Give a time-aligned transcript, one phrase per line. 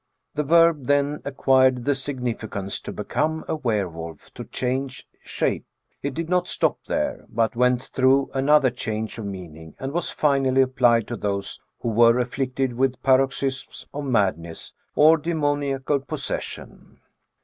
[0.33, 5.63] The verb then acquired the significance "to become a were wolf, to change shape."
[6.01, 10.09] It did not stop there, but went through another change of meaning, a and was
[10.09, 16.99] finally applied to those who were aflBicted with paroxysms of madness or demoniacal possession.